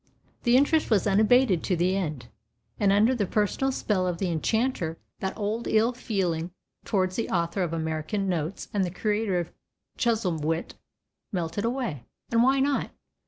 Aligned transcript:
The 0.45 0.57
interest 0.57 0.89
was 0.89 1.05
unabated 1.05 1.63
to 1.63 1.75
the 1.75 1.95
end, 1.95 2.25
and 2.79 2.91
under 2.91 3.13
the 3.13 3.27
personal 3.27 3.71
spell 3.71 4.07
of 4.07 4.17
the 4.17 4.31
enchanter 4.31 4.97
that 5.19 5.37
old 5.37 5.67
ill 5.67 5.93
feeling 5.93 6.49
towards 6.83 7.17
the 7.17 7.29
author 7.29 7.61
of 7.61 7.71
American 7.71 8.27
Notes 8.27 8.67
and 8.73 8.83
the 8.83 8.89
creator 8.89 9.37
of 9.37 9.51
Chuzzlewit 9.99 10.73
melted 11.31 11.65
away. 11.65 12.05
And 12.31 12.41
why 12.41 12.59
not? 12.59 12.89